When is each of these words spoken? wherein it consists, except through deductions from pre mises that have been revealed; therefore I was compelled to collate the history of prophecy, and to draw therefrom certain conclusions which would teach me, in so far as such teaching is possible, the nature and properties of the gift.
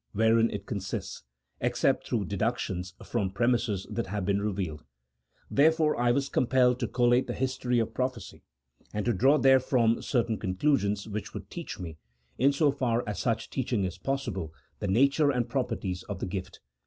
wherein 0.13 0.49
it 0.49 0.65
consists, 0.65 1.21
except 1.59 2.07
through 2.07 2.25
deductions 2.25 2.95
from 3.05 3.29
pre 3.29 3.45
mises 3.45 3.85
that 3.87 4.07
have 4.07 4.25
been 4.25 4.41
revealed; 4.41 4.83
therefore 5.51 5.95
I 5.95 6.11
was 6.11 6.27
compelled 6.27 6.79
to 6.79 6.87
collate 6.87 7.27
the 7.27 7.35
history 7.35 7.77
of 7.77 7.93
prophecy, 7.93 8.41
and 8.95 9.05
to 9.05 9.13
draw 9.13 9.37
therefrom 9.37 10.01
certain 10.01 10.39
conclusions 10.39 11.07
which 11.07 11.35
would 11.35 11.51
teach 11.51 11.79
me, 11.79 11.97
in 12.39 12.51
so 12.51 12.71
far 12.71 13.03
as 13.07 13.19
such 13.19 13.51
teaching 13.51 13.83
is 13.83 13.99
possible, 13.99 14.51
the 14.79 14.87
nature 14.87 15.29
and 15.29 15.47
properties 15.47 16.01
of 16.09 16.17
the 16.17 16.25
gift. 16.25 16.61